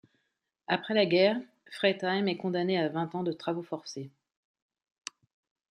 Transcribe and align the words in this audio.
Après 0.67 0.95
la 0.95 1.05
guerre, 1.05 1.37
Fretheim 1.71 2.25
est 2.27 2.35
condamné 2.37 2.75
à 2.79 2.89
vingt 2.89 3.13
ans 3.13 3.21
de 3.21 3.31
travaux 3.31 3.61
forcés. 3.61 4.09